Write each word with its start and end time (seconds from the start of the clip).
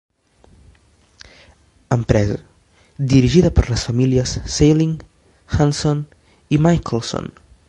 Empresa, 1.97 2.39
dirigida 3.13 3.53
per 3.59 3.67
les 3.75 3.85
famílies 3.91 4.35
Sailing, 4.57 4.97
Hanson 5.59 6.05
i 6.57 6.65
Michelson. 6.69 7.35